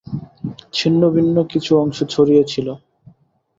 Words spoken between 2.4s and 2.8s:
ছিল।